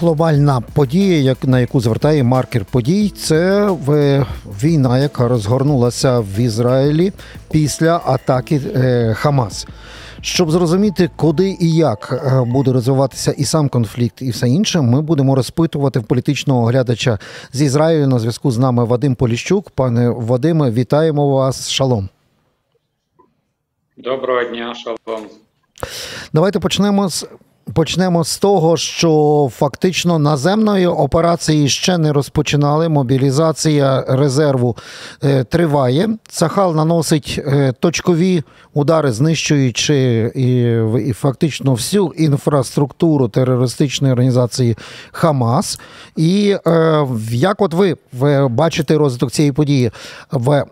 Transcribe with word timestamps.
глобальна 0.00 0.60
подія, 0.60 1.36
на 1.42 1.60
яку 1.60 1.80
звертає 1.80 2.22
маркер 2.22 2.64
подій, 2.64 3.08
це 3.08 3.70
війна, 4.62 4.98
яка 4.98 5.28
розгорнулася 5.28 6.20
в 6.20 6.38
Ізраїлі 6.38 7.12
після 7.50 8.00
атаки 8.04 8.60
е, 8.74 9.14
Хамас. 9.14 9.66
Щоб 10.20 10.50
зрозуміти, 10.50 11.10
куди 11.16 11.56
і 11.60 11.74
як 11.74 12.22
е, 12.26 12.44
буде 12.44 12.72
розвиватися 12.72 13.32
і 13.32 13.44
сам 13.44 13.68
конфлікт, 13.68 14.22
і 14.22 14.30
все 14.30 14.48
інше, 14.48 14.80
ми 14.80 15.02
будемо 15.02 15.34
розпитувати 15.34 15.98
в 15.98 16.04
політичного 16.04 16.62
оглядача 16.62 17.18
з 17.52 17.62
Ізраїлю 17.62 18.06
на 18.06 18.18
зв'язку 18.18 18.50
з 18.50 18.58
нами 18.58 18.84
Вадим 18.84 19.14
Поліщук. 19.14 19.70
Пане 19.70 20.10
Вадиме, 20.10 20.70
вітаємо 20.70 21.28
вас. 21.28 21.70
Шалом. 21.70 22.08
Доброго 23.96 24.44
дня, 24.44 24.74
шалом. 24.74 25.24
Давайте 26.32 26.60
почнемо 26.60 27.08
з 27.08 27.26
Почнемо 27.74 28.24
з 28.24 28.38
того, 28.38 28.76
що 28.76 29.50
фактично 29.52 30.18
наземної 30.18 30.86
операції 30.86 31.68
ще 31.68 31.98
не 31.98 32.12
розпочинали. 32.12 32.88
Мобілізація 32.88 34.04
резерву 34.08 34.76
е, 35.24 35.44
триває. 35.44 36.08
Сахал 36.28 36.76
наносить 36.76 37.40
е, 37.46 37.72
точкові 37.80 38.42
удари, 38.74 39.12
знищуючи 39.12 40.32
і, 40.34 41.12
фактично 41.12 41.72
всю 41.72 42.12
інфраструктуру 42.16 43.28
терористичної 43.28 44.12
організації 44.12 44.76
Хамас. 45.12 45.80
І 46.16 46.56
е, 46.66 47.06
як 47.30 47.62
от 47.62 47.74
ви 47.74 47.96
бачите 48.48 48.98
розвиток 48.98 49.30
цієї 49.30 49.52
події 49.52 49.90
в 50.32 50.64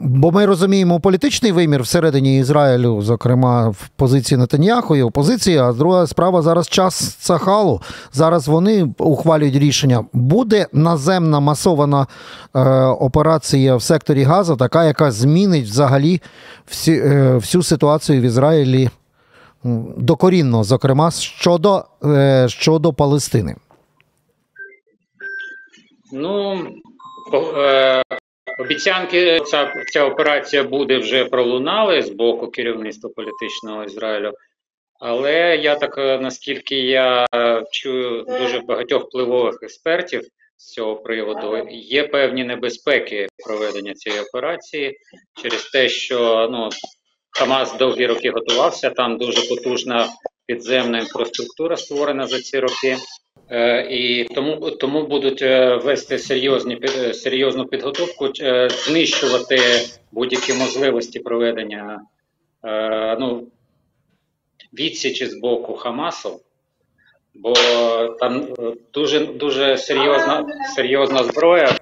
Бо 0.00 0.30
ми 0.32 0.46
розуміємо 0.46 1.00
політичний 1.00 1.52
вимір 1.52 1.82
всередині 1.82 2.38
Ізраїлю, 2.38 3.02
зокрема 3.02 3.68
в 3.68 3.88
позиції 3.96 4.38
Нетаньяху 4.38 4.96
і 4.96 5.02
опозиції. 5.02 5.58
А 5.58 5.72
друга 5.72 6.06
справа 6.06 6.42
зараз 6.42 6.68
час 6.68 7.14
Цахалу. 7.14 7.80
Зараз 8.12 8.48
вони 8.48 8.94
ухвалюють 8.98 9.56
рішення. 9.56 10.04
Буде 10.12 10.66
наземна 10.72 11.40
масована 11.40 12.06
е, 12.54 12.60
операція 12.84 13.76
в 13.76 13.82
секторі 13.82 14.22
Газу, 14.22 14.56
така, 14.56 14.84
яка 14.84 15.10
змінить 15.10 15.64
взагалі 15.64 16.20
всі, 16.66 16.92
е, 16.92 17.34
всю 17.34 17.62
ситуацію 17.62 18.20
в 18.20 18.24
Ізраїлі 18.24 18.90
докорінно, 19.96 20.64
зокрема 20.64 21.10
щодо, 21.10 21.84
е, 22.04 22.46
щодо 22.48 22.92
Палестини. 22.92 23.56
Ну, 26.12 26.58
е, 27.58 28.02
Обіцянки 28.58 29.40
ця 29.40 29.72
ця 29.92 30.04
операція 30.04 30.64
буде 30.64 30.98
вже 30.98 31.24
пролунали 31.24 32.02
з 32.02 32.10
боку 32.10 32.48
керівництва 32.48 33.10
політичного 33.16 33.84
Ізраїлю. 33.84 34.32
Але 35.00 35.56
я 35.56 35.74
так 35.74 35.98
е, 35.98 36.18
наскільки 36.18 36.76
я 36.76 37.26
чую 37.72 38.22
дуже 38.22 38.60
багатьох 38.60 39.04
впливових 39.04 39.58
експертів 39.62 40.22
з 40.56 40.72
цього 40.72 40.96
приводу, 40.96 41.68
є 41.70 42.08
певні 42.08 42.44
небезпеки 42.44 43.28
проведення 43.46 43.94
цієї 43.94 44.22
операції 44.22 44.98
через 45.42 45.64
те, 45.64 45.88
що 45.88 46.48
ну 46.52 46.68
Хамас 47.30 47.76
довгі 47.76 48.06
роки 48.06 48.30
готувався. 48.30 48.90
Там 48.90 49.18
дуже 49.18 49.48
потужна 49.48 50.08
підземна 50.46 50.98
інфраструктура 50.98 51.76
створена 51.76 52.26
за 52.26 52.40
ці 52.40 52.58
роки. 52.58 52.96
Е, 53.52 53.86
і 53.90 54.24
тому 54.24 54.70
тому 54.70 55.06
будуть 55.06 55.42
е, 55.42 55.76
вести 55.76 56.18
серйозні 56.18 56.78
е, 56.82 57.14
серйозну 57.14 57.66
підготовку, 57.66 58.28
знищувати 58.68 59.58
будь-які 60.12 60.52
можливості 60.52 61.20
проведення 61.20 62.00
ну, 63.20 63.46
відсічі 64.72 65.26
з 65.26 65.34
боку 65.34 65.74
Хамасу, 65.74 66.40
бо 67.34 67.54
там 68.20 68.48
дуже 68.94 69.26
дуже 69.26 69.76
серйозна 69.76 70.46
серйозна 70.76 71.24
зброя 71.24 71.78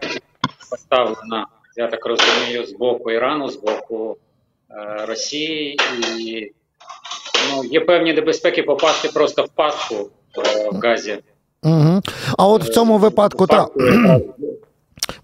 поставлена, 0.71 1.47
я 1.77 1.86
так 1.86 2.07
розумію, 2.07 2.67
з 2.67 2.73
боку 2.73 3.11
Ірану, 3.11 3.48
з 3.48 3.57
боку 3.57 4.17
Росії, 5.07 5.79
і 6.19 6.51
ну, 7.51 7.64
є 7.64 7.80
певні 7.80 8.13
небезпеки 8.13 8.63
попасти 8.63 9.09
просто 9.09 9.42
в 9.42 9.48
пастку 9.48 10.11
в 10.73 10.79
Газі. 10.79 11.19
Угу. 11.63 12.03
А 12.39 12.47
от 12.47 12.65
в 12.65 12.73
цьому 12.73 12.98
випадку 12.98 13.47
так. 13.47 13.71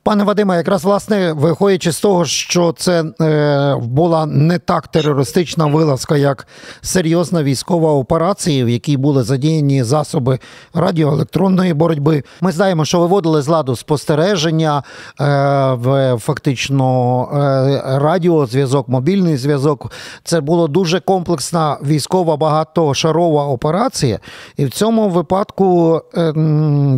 Пане 0.07 0.25
Вадиме, 0.25 0.57
якраз 0.57 0.85
власне 0.85 1.33
виходячи 1.33 1.93
з 1.93 2.01
того, 2.01 2.25
що 2.25 2.73
це 2.73 3.05
е, 3.21 3.77
була 3.83 4.27
не 4.27 4.59
так 4.59 4.89
терористична 4.89 5.67
вилазка, 5.67 6.17
як 6.17 6.47
серйозна 6.81 7.43
військова 7.43 7.93
операція, 7.93 8.65
в 8.65 8.69
якій 8.69 8.97
були 8.97 9.23
задіяні 9.23 9.83
засоби 9.83 10.39
радіоелектронної 10.75 11.75
боротьби. 11.75 12.23
Ми 12.41 12.53
знаємо, 12.53 12.85
що 12.85 13.01
виводили 13.01 13.43
з 13.43 13.49
ладу 13.49 13.77
спостереження, 13.77 14.83
е, 15.21 15.25
в 15.73 16.17
фактично 16.21 17.29
е, 17.33 17.99
радіозв'язок, 17.99 18.89
мобільний 18.89 19.37
зв'язок. 19.37 19.93
Це 20.25 20.41
була 20.41 20.69
дуже 20.69 21.01
комплексна 21.01 21.79
військова 21.87 22.37
багатошарова 22.37 23.47
операція, 23.47 24.19
і 24.57 24.65
в 24.65 24.71
цьому 24.71 25.09
випадку 25.09 26.01
е, 26.17 26.35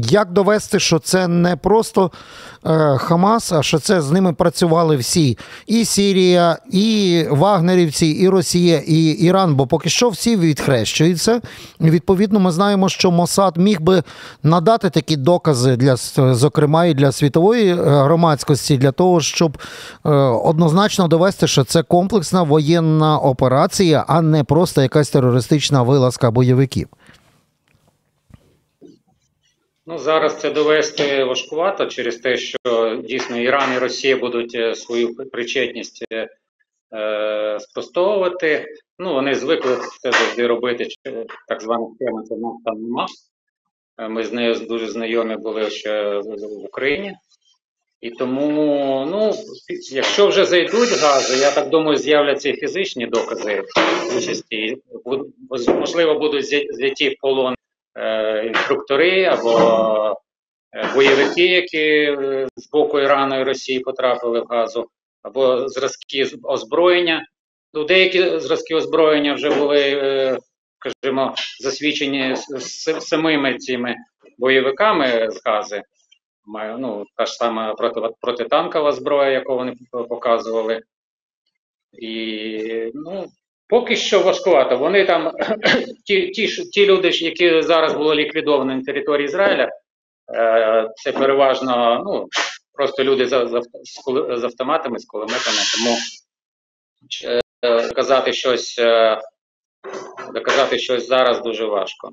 як 0.02 0.32
довести, 0.32 0.80
що 0.80 0.98
це 0.98 1.28
не 1.28 1.56
просто. 1.56 2.10
Хамас, 2.98 3.53
що 3.60 3.78
це 3.78 4.00
з 4.00 4.10
ними 4.10 4.32
працювали 4.32 4.97
всі: 4.97 5.38
і 5.66 5.84
Сірія, 5.84 6.59
і 6.70 7.25
Вагнерівці, 7.31 8.06
і 8.06 8.28
Росія, 8.28 8.82
і 8.86 9.06
Іран. 9.06 9.54
Бо 9.54 9.66
поки 9.66 9.88
що 9.88 10.09
всі 10.09 10.36
відхрещуються. 10.36 11.41
Відповідно, 11.81 12.41
ми 12.41 12.50
знаємо, 12.50 12.88
що 12.88 13.10
Мосад 13.10 13.56
міг 13.56 13.81
би 13.81 14.03
надати 14.42 14.91
такі 14.91 15.16
докази 15.16 15.76
для 15.76 15.97
зокрема 16.34 16.84
і 16.84 16.94
для 16.94 17.12
світової 17.12 17.70
е, 17.70 17.75
громадськості, 17.75 18.76
для 18.76 18.92
того, 18.92 19.20
щоб 19.20 19.58
е, 20.06 20.10
однозначно 20.44 21.08
довести, 21.08 21.47
що 21.47 21.64
це 21.64 21.82
комплексна 21.82 22.42
воєнна 22.42 23.19
операція, 23.19 24.04
а 24.08 24.22
не 24.22 24.44
просто 24.44 24.82
якась 24.82 25.10
терористична 25.10 25.82
вилазка 25.82 26.31
бойовиків. 26.31 26.88
Ну 29.91 29.99
зараз 29.99 30.41
це 30.41 30.50
довести 30.50 31.25
важкувато 31.25 31.87
через 31.87 32.16
те, 32.16 32.37
що 32.37 33.03
дійсно 33.04 33.41
Іран 33.41 33.75
і 33.75 33.78
Росія 33.78 34.16
будуть 34.16 34.54
е, 34.54 34.75
свою 34.75 35.15
причетність 35.15 36.04
е, 36.12 36.28
е, 36.94 37.60
спростовувати. 37.60 38.66
Ну 38.99 39.15
вони 39.15 39.34
звикли 39.34 39.76
це 40.03 40.12
завжди 40.12 40.47
робити. 40.47 40.88
Так 41.49 41.62
звана 41.62 41.87
схема 41.94 42.22
це 42.22 42.34
там 42.65 42.82
нема. 42.82 43.06
Е, 43.99 44.09
ми 44.09 44.25
з 44.25 44.32
нею 44.32 44.54
дуже 44.54 44.87
знайомі 44.87 45.37
були 45.37 45.71
ще 45.71 46.19
в 46.19 46.65
Україні. 46.65 47.15
І 48.00 48.10
тому, 48.10 49.06
ну, 49.10 49.32
якщо 49.93 50.28
вже 50.28 50.44
зайдуть 50.44 51.00
гази, 51.00 51.37
я 51.37 51.50
так 51.50 51.69
думаю, 51.69 51.99
з'являться 51.99 52.49
і 52.49 52.56
фізичні 52.56 53.06
докази 53.06 53.62
участі. 54.19 54.76
Можливо, 55.69 56.19
будуть 56.19 56.44
взяті 56.44 57.09
в 57.09 57.15
полон 57.20 57.55
інструктори 58.47 59.25
або 59.25 59.50
е, 60.72 60.94
бойовики, 60.94 61.47
які 61.47 61.78
е, 61.78 62.48
з 62.56 62.70
боку 62.70 63.00
Ірану 63.00 63.41
і 63.41 63.44
Росії 63.44 63.81
потрапили 63.81 64.41
в 64.41 64.44
газу, 64.44 64.86
або 65.22 65.69
зразки 65.69 66.26
озброєння. 66.42 67.26
Ну, 67.75 67.84
Деякі 67.84 68.38
зразки 68.38 68.75
озброєння 68.75 69.34
вже 69.34 69.50
були, 69.50 70.38
скажімо, 70.78 71.34
засвідчені 71.60 72.37
самими 73.00 73.58
цими 73.58 73.97
бойовиками 74.38 75.31
з 75.31 75.42
гази. 75.44 75.82
Ну, 76.78 77.04
Та 77.16 77.26
ж 77.26 77.32
сама 77.32 77.75
проти, 77.75 78.00
протитанкова 78.20 78.92
зброя, 78.92 79.31
яку 79.31 79.56
вони 79.56 79.75
показували. 80.08 80.82
І 81.92 82.91
ну, 82.94 83.26
Поки 83.68 83.96
що 83.96 84.20
важкувато. 84.20 84.76
Вони 84.76 85.04
там, 85.04 85.32
ті 86.04 86.28
ті, 86.28 86.46
ті 86.46 86.86
люди, 86.86 87.08
які 87.08 87.62
зараз 87.62 87.94
були 87.94 88.14
ліквідовані 88.14 88.75
на 88.75 88.82
території 88.82 89.25
Ізраїля, 89.25 89.69
е, 90.34 90.90
це 90.96 91.12
переважно 91.12 92.02
ну, 92.06 92.28
просто 92.72 93.04
люди 93.04 93.26
з, 93.26 93.31
з, 93.31 93.62
з 94.40 94.44
автоматами, 94.44 94.98
з 94.98 95.04
кулеметами. 95.04 95.58
Тому 95.76 95.96
е, 97.25 97.88
доказати 97.88 98.32
щось, 98.32 98.78
е, 98.78 99.20
доказати 100.34 100.78
щось 100.78 101.08
зараз 101.08 101.43
дуже 101.43 101.64
важко. 101.64 102.12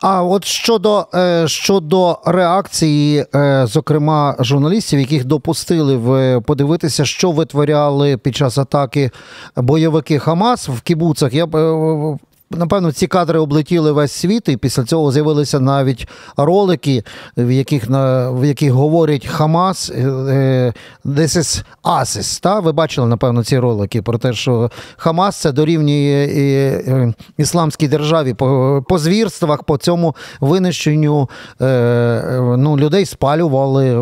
А 0.00 0.22
от 0.22 0.44
щодо 0.44 1.06
е, 1.14 1.48
щодо 1.48 2.18
реакції, 2.24 3.26
е, 3.34 3.66
зокрема 3.66 4.36
журналістів, 4.40 5.00
яких 5.00 5.24
допустили 5.24 5.96
в 5.96 6.40
подивитися, 6.40 7.04
що 7.04 7.30
витворяли 7.30 8.16
під 8.16 8.36
час 8.36 8.58
атаки 8.58 9.10
бойовики 9.56 10.18
Хамас 10.18 10.68
в 10.68 10.80
кібуцах, 10.80 11.34
я 11.34 11.44
е, 11.44 12.18
напевно, 12.50 12.92
ці 12.92 13.06
кадри 13.06 13.38
облетіли 13.38 13.92
весь 13.92 14.12
світ, 14.12 14.48
і 14.48 14.56
після 14.56 14.84
цього 14.84 15.12
з'явилися 15.12 15.60
навіть 15.60 16.08
ролики, 16.36 17.04
в 17.36 17.50
яких 17.50 17.84
в 17.88 18.44
яких 18.44 18.72
говорять 18.72 19.26
Хамас 19.26 19.90
е, 19.90 20.02
е, 20.02 20.72
This 21.04 21.38
is 21.38 21.64
ISIS, 21.84 22.42
та? 22.42 22.60
Ви 22.60 22.72
бачили, 22.72 23.06
напевно, 23.06 23.44
ці 23.44 23.58
ролики 23.58 24.02
про 24.02 24.18
те, 24.18 24.32
що 24.32 24.70
Хамас 24.96 25.36
це 25.36 25.52
дорівнює 25.52 27.12
ісламській 27.38 27.88
державі 27.88 28.34
по, 28.34 28.84
по 28.88 28.98
звірствах, 28.98 29.62
по 29.62 29.76
цьому 29.76 30.16
винищенню 30.40 31.28
ну, 31.60 32.76
людей 32.76 33.04
спалювали, 33.04 33.96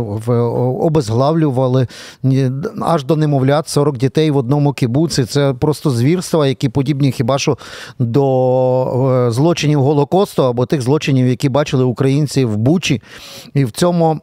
обезглавлювали 0.81 1.87
аж 2.81 3.05
до 3.05 3.17
немовлят 3.17 3.69
40 3.69 3.99
дітей 3.99 4.31
в 4.31 4.37
одному 4.37 4.73
кібуці. 4.73 5.25
Це 5.25 5.55
просто 5.55 5.91
звірства, 5.91 6.47
які 6.47 6.69
подібні 6.69 7.13
хіба 7.13 7.39
що 7.39 7.59
до 7.99 8.36
злочинів 9.31 9.83
Голокосту 9.83 10.45
або 10.45 10.67
тих 10.67 10.83
злочинів, 10.83 11.29
які 11.29 11.49
бачили 11.49 11.85
українці 11.85 12.45
в 12.45 12.57
Бучі. 12.57 13.03
І 13.55 13.65
в 13.65 13.71
цьому 13.71 14.21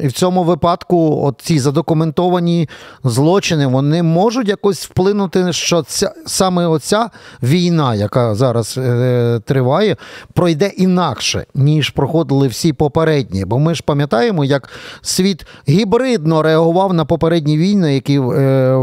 і 0.00 0.06
в 0.06 0.12
цьому 0.12 0.44
випадку 0.44 1.32
ці 1.38 1.58
задокументовані 1.58 2.68
злочини 3.04 3.66
вони 3.66 4.02
можуть 4.02 4.48
якось 4.48 4.86
вплинути, 4.86 5.52
що 5.52 5.82
ця 5.82 6.12
саме 6.26 6.66
оця 6.66 7.10
війна, 7.42 7.94
яка 7.94 8.34
зараз 8.34 8.78
е, 8.78 9.40
триває, 9.44 9.96
пройде 10.32 10.70
інакше, 10.76 11.44
ніж 11.54 11.90
проходили 11.90 12.48
всі 12.48 12.72
попередні. 12.72 13.44
Бо 13.44 13.58
ми 13.58 13.74
ж 13.74 13.82
пам'ятаємо, 13.86 14.44
як 14.44 14.70
світ 15.02 15.46
гібридно 15.68 16.42
реагував 16.42 16.94
на 16.94 17.04
попередні 17.04 17.58
війни, 17.58 17.94
які 17.94 18.20
е, 18.20 18.76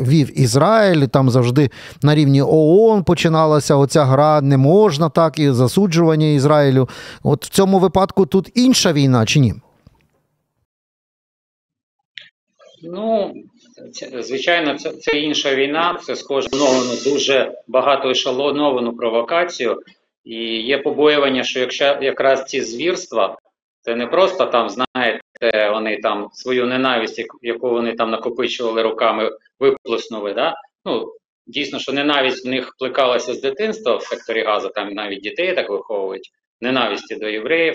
вів 0.00 0.40
Ізраїль. 0.40 1.06
Там 1.06 1.30
завжди 1.30 1.70
на 2.02 2.14
рівні 2.14 2.42
ООН 2.42 3.04
починалася 3.04 3.74
оця 3.78 4.04
гра, 4.04 4.40
не 4.40 4.56
можна 4.56 5.08
так, 5.08 5.38
і 5.38 5.50
засуджування 5.50 6.26
Ізраїлю. 6.26 6.88
От 7.22 7.44
в 7.44 7.48
цьому 7.48 7.78
випадку 7.78 8.26
тут 8.26 8.52
інша 8.54 8.92
війна 8.92 9.26
чи 9.26 9.40
ні? 9.40 9.54
Ну, 12.82 13.34
звичайно, 14.20 14.78
це 14.78 14.92
це 14.92 15.20
інша 15.20 15.54
війна. 15.54 15.98
Це 16.02 16.16
схоже 16.16 16.48
на 16.52 17.10
дуже 17.10 17.52
багато 17.68 18.10
ешелоновану 18.10 18.96
провокацію. 18.96 19.82
І 20.24 20.36
є 20.62 20.78
побоювання, 20.78 21.44
що 21.44 21.60
якщо 21.60 21.84
якраз 21.84 22.44
ці 22.44 22.62
звірства, 22.62 23.38
це 23.80 23.96
не 23.96 24.06
просто 24.06 24.46
там, 24.46 24.68
знаєте, 24.70 25.70
вони 25.72 25.96
там 25.96 26.28
свою 26.32 26.66
ненависть, 26.66 27.24
яку 27.42 27.70
вони 27.70 27.92
там 27.92 28.10
накопичували 28.10 28.82
руками, 28.82 29.30
виплеснули. 29.60 30.34
Да? 30.34 30.54
Ну, 30.84 31.12
Дійсно, 31.48 31.78
що 31.78 31.92
ненависть 31.92 32.46
в 32.46 32.48
них 32.48 32.74
плекалася 32.78 33.34
з 33.34 33.40
дитинства 33.40 33.96
в 33.96 34.02
секторі 34.02 34.42
газу, 34.42 34.68
там 34.74 34.92
навіть 34.92 35.20
дітей 35.20 35.54
так 35.54 35.70
виховують, 35.70 36.30
ненависті 36.60 37.16
до 37.16 37.28
євреїв. 37.28 37.74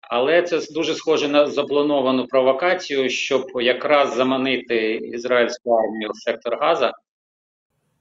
Але 0.00 0.42
це 0.42 0.60
дуже 0.72 0.94
схоже 0.94 1.28
на 1.28 1.46
заплановану 1.46 2.26
провокацію, 2.26 3.10
щоб 3.10 3.46
якраз 3.60 4.14
заманити 4.14 4.94
ізраїльську 4.94 5.74
армію 5.74 6.10
в 6.10 6.16
сектор 6.16 6.58
Газа. 6.60 6.92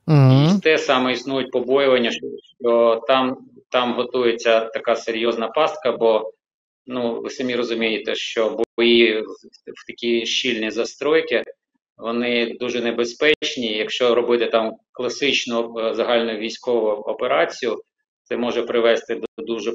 Mm-hmm. 0.08 0.58
І 0.58 0.62
те 0.62 0.78
саме 0.78 1.14
існують 1.14 1.52
побоювання, 1.52 2.12
що 2.12 3.02
там 3.08 3.38
там 3.70 3.94
готується 3.94 4.60
така 4.60 4.96
серйозна 4.96 5.48
пастка, 5.48 5.92
бо 5.92 6.32
ну, 6.86 7.22
ви 7.22 7.30
самі 7.30 7.56
розумієте, 7.56 8.16
що 8.16 8.64
бої 8.78 9.22
в, 9.22 9.26
в 9.76 9.88
такі 9.88 10.26
щільні 10.26 10.72
застройки 10.72 11.44
вони 11.98 12.58
дуже 12.60 12.82
небезпечні. 12.82 13.78
Якщо 13.78 14.16
робити 14.16 14.46
там 14.46 14.74
класичну 14.92 15.80
е, 15.80 15.94
загальну 15.96 16.38
військову 16.38 16.88
операцію, 16.88 17.82
це 18.24 18.38
може 18.38 18.64
привести 18.64 19.16
до 19.16 19.44
дуже 19.44 19.74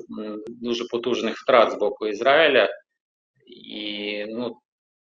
дуже 0.48 0.84
потужних 0.84 1.36
втрат 1.36 1.72
з 1.72 1.74
боку 1.74 2.06
Ізраїля. 2.06 2.68
І 3.46 4.24
ну, 4.28 4.56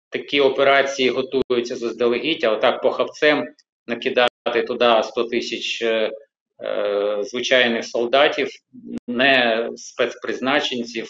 такі 0.09 0.41
операції 0.41 1.09
готуються 1.09 1.75
заздалегідь, 1.75 2.43
а 2.43 2.51
отак 2.51 2.81
похавцем 2.81 3.45
накидати 3.87 4.63
туди 4.67 5.03
100 5.03 5.23
тисяч 5.23 5.81
е, 5.81 6.11
е, 6.63 7.17
звичайних 7.23 7.85
солдатів, 7.85 8.47
не 9.07 9.69
спецпризначенців. 9.75 11.07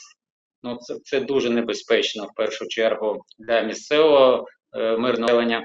Ну, 0.63 0.77
Це 0.77 0.95
це 1.03 1.19
дуже 1.19 1.49
небезпечно 1.49 2.25
в 2.25 2.35
першу 2.35 2.67
чергу 2.67 3.25
для 3.39 3.61
місцевого 3.61 4.45
е, 4.75 4.97
мирного 4.97 5.31
населення. 5.31 5.63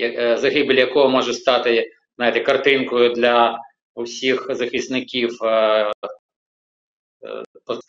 Е, 0.00 0.36
загибель 0.36 0.74
якого 0.74 1.08
може 1.08 1.34
стати 1.34 1.90
знаєте, 2.18 2.40
картинкою 2.40 3.12
для 3.12 3.58
усіх 3.94 4.46
захисників 4.50 5.42
е, 5.42 5.92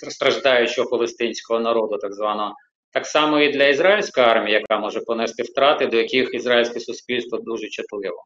е, 0.04 0.10
страждаючого 0.10 0.90
палестинського 0.90 1.60
народу, 1.60 1.98
так 1.98 2.14
званого. 2.14 2.54
Так 2.92 3.06
само 3.06 3.40
і 3.40 3.52
для 3.52 3.68
ізраїльської 3.68 4.26
армії, 4.26 4.54
яка 4.54 4.80
може 4.80 5.00
понести 5.02 5.44
втрати, 5.44 5.88
до 5.88 5.98
яких 5.98 6.34
ізраїльське 6.34 6.80
суспільство 6.80 7.38
дуже 7.38 7.68
чутливо. 7.68 8.24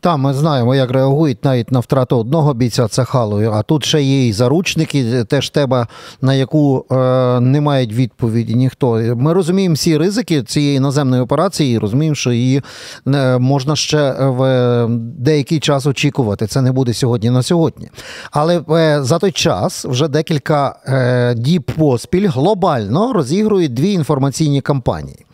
Там 0.00 0.20
ми 0.20 0.34
знаємо, 0.34 0.74
як 0.74 0.90
реагують 0.90 1.44
навіть 1.44 1.72
на 1.72 1.80
втрату 1.80 2.18
одного 2.18 2.54
бійця 2.54 2.88
це 2.88 3.04
халою. 3.04 3.52
А 3.52 3.62
тут 3.62 3.84
ще 3.84 4.02
є 4.02 4.26
і 4.26 4.32
заручники, 4.32 5.24
теж 5.24 5.50
тема, 5.50 5.86
на 6.22 6.34
яку 6.34 6.84
е, 6.90 6.94
не 7.40 7.60
мають 7.60 7.92
відповіді 7.92 8.54
ніхто. 8.54 8.92
Ми 9.16 9.32
розуміємо 9.32 9.74
всі 9.74 9.96
ризики 9.96 10.42
цієї 10.42 10.80
наземної 10.80 11.22
операції, 11.22 11.78
розуміємо, 11.78 12.14
що 12.14 12.32
її 12.32 12.62
е, 13.06 13.38
можна 13.38 13.76
ще 13.76 14.12
в 14.18 14.86
деякий 15.18 15.60
час 15.60 15.86
очікувати. 15.86 16.46
Це 16.46 16.62
не 16.62 16.72
буде 16.72 16.94
сьогодні 16.94 17.30
на 17.30 17.42
сьогодні. 17.42 17.88
Але 18.30 18.60
е, 18.70 19.02
за 19.02 19.18
той 19.18 19.32
час 19.32 19.84
вже 19.84 20.08
декілька 20.08 20.76
е, 20.86 21.34
діб 21.34 21.62
поспіль 21.62 22.28
глобально 22.28 23.12
розігрують 23.12 23.74
дві 23.74 23.92
інформаційні 23.92 24.60
кампанії. 24.60 25.24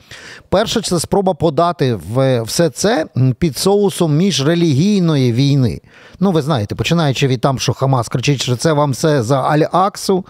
Перше, 0.49 0.81
це 0.81 1.01
спроба 1.01 1.35
подати 1.35 1.95
в 1.95 2.43
все 2.43 2.71
це 2.71 3.07
під 3.39 3.57
соусом 3.57 4.17
міжрелігійної 4.17 5.33
війни. 5.33 5.81
Ну, 6.21 6.33
ви 6.33 6.43
знаєте, 6.43 6.75
починаючи 6.75 7.27
від 7.27 7.41
там, 7.41 7.59
що 7.59 7.73
Хамас 7.73 8.09
кричить, 8.09 8.43
що 8.43 8.57
це 8.57 8.73
вам 8.73 8.91
все 8.91 9.23
за 9.23 9.43
Аль-Аксу, 9.43 10.25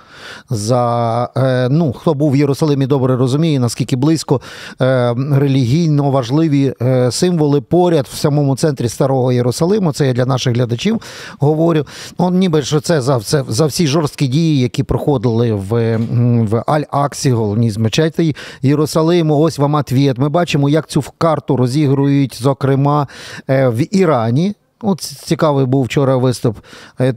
за 0.50 1.28
е, 1.36 1.68
ну, 1.70 1.92
хто 1.92 2.14
був 2.14 2.32
в 2.32 2.36
Єрусалимі, 2.36 2.86
добре 2.86 3.16
розуміє, 3.16 3.60
наскільки 3.60 3.96
близько 3.96 4.40
е, 4.80 5.14
релігійно 5.32 6.10
важливі 6.10 6.74
е, 6.82 7.10
символи 7.10 7.60
поряд 7.60 8.06
в 8.12 8.16
самому 8.16 8.56
центрі 8.56 8.88
Старого 8.88 9.32
Єрусалиму. 9.32 9.92
Це 9.92 10.06
я 10.06 10.12
для 10.12 10.26
наших 10.26 10.54
глядачів 10.54 11.00
говорю. 11.38 11.86
Ну, 12.18 12.30
ніби 12.30 12.62
що 12.62 12.80
це 12.80 13.00
за 13.00 13.20
це, 13.20 13.44
за 13.48 13.66
всі 13.66 13.86
жорсткі 13.86 14.26
дії, 14.26 14.60
які 14.60 14.82
проходили 14.82 15.52
в 15.52 15.96
в 16.44 16.62
Аль-Аксі, 16.66 17.32
головні 17.32 17.70
з 17.70 17.76
мечеті 17.76 18.36
Єрусалиму. 18.62 19.38
Ось 19.38 19.58
вам 19.64 19.75
ответ. 19.75 20.19
Ми 20.19 20.28
бачимо, 20.28 20.69
як 20.69 20.87
цю 20.87 21.05
карту 21.19 21.56
розігрують, 21.56 22.43
зокрема, 22.43 23.06
в 23.49 23.96
Ірані. 23.96 24.55
От 24.87 25.00
цікавий 25.00 25.66
був 25.66 25.84
вчора 25.84 26.16
виступ 26.16 26.56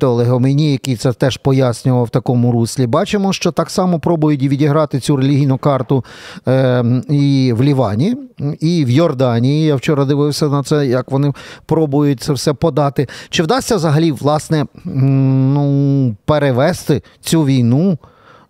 Олега 0.01 0.39
Мені, 0.39 0.71
який 0.71 0.95
це 0.95 1.13
теж 1.13 1.37
пояснював 1.37 2.03
в 2.03 2.09
такому 2.09 2.51
руслі. 2.51 2.87
Бачимо, 2.87 3.33
що 3.33 3.51
так 3.51 3.69
само 3.69 3.99
пробують 3.99 4.43
відіграти 4.43 4.99
цю 4.99 5.15
релігійну 5.15 5.57
карту 5.57 6.05
е, 6.47 6.83
і 7.09 7.53
в 7.57 7.63
Лівані, 7.63 8.15
і 8.59 8.85
в 8.85 8.89
Йорданії. 8.89 9.65
Я 9.65 9.75
вчора 9.75 10.05
дивився 10.05 10.47
на 10.47 10.63
це, 10.63 10.87
як 10.87 11.11
вони 11.11 11.33
пробують 11.65 12.21
це 12.21 12.33
все 12.33 12.53
подати. 12.53 13.07
Чи 13.29 13.43
вдасться 13.43 13.75
взагалі 13.75 14.11
власне 14.11 14.65
ну, 14.85 16.15
перевести 16.25 17.01
цю 17.21 17.43
війну 17.43 17.97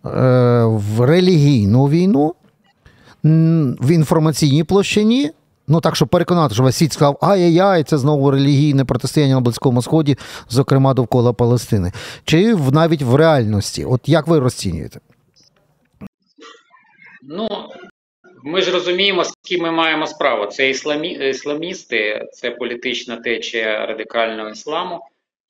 е, 0.06 0.08
в 0.66 1.02
релігійну 1.02 1.86
війну 1.86 2.34
в 3.24 3.92
інформаційній 3.92 4.64
площині? 4.64 5.32
Ну 5.68 5.82
так, 5.82 5.96
щоб 5.96 6.08
переконати, 6.08 6.56
що 6.56 6.72
світ 6.72 6.94
сказав, 6.94 7.18
ай-яй-яй, 7.22 7.84
це 7.84 7.98
знову 7.98 8.32
релігійне 8.32 8.86
протистояння 8.86 9.36
на 9.36 9.42
Близькому 9.42 9.82
Сході, 9.82 10.18
зокрема 10.50 10.94
довкола 10.94 11.34
Палестини. 11.34 11.92
Чи 12.24 12.56
навіть 12.56 13.02
в 13.02 13.16
реальності? 13.16 13.86
От 13.86 14.02
як 14.06 14.28
ви 14.28 14.40
розцінюєте? 14.40 15.00
Ну, 17.24 17.48
ми 18.44 18.62
ж 18.62 18.72
розуміємо, 18.72 19.24
з 19.24 19.34
ким 19.48 19.62
ми 19.62 19.72
маємо 19.72 20.08
справу. 20.08 20.46
Це 20.46 20.70
ісламі... 20.70 21.10
ісламісти, 21.10 22.28
це 22.34 22.52
політична 22.52 23.18
течія 23.18 23.86
радикального 23.86 24.50
ісламу, 24.50 25.00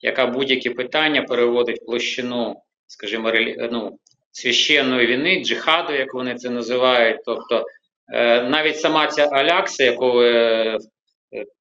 яка 0.00 0.26
будь-які 0.26 0.70
питання 0.70 1.22
переводить 1.22 1.86
площину, 1.86 2.56
скажімо, 2.86 3.30
релі... 3.30 3.68
ну, 3.72 3.98
священної 4.40 5.06
війни, 5.06 5.44
джихаду, 5.44 5.92
як 5.92 6.14
вони 6.14 6.34
це 6.34 6.50
називають. 6.50 7.20
тобто 7.24 7.64
Е, 8.12 8.42
навіть 8.42 8.80
сама 8.80 9.06
ця 9.06 9.26
Алякса, 9.26 9.84
яку 9.84 10.12
ви 10.12 10.30
е, 10.30 10.78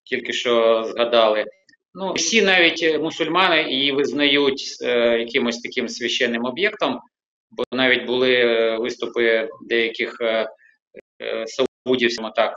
тільки 0.04 0.34
що 0.34 0.84
згадали, 0.84 1.46
ну 1.94 2.14
всі 2.14 2.42
навіть 2.42 3.00
мусульмани 3.02 3.64
її 3.64 3.92
визнають 3.92 4.64
е, 4.82 5.20
якимось 5.20 5.62
таким 5.62 5.90
священним 5.90 6.46
об'єктом, 6.46 7.00
бо 7.52 7.64
навіть 7.72 8.06
були 8.06 8.46
виступи 8.78 9.50
деяких 9.70 10.18
саудівських 11.46 12.32
так 12.36 12.54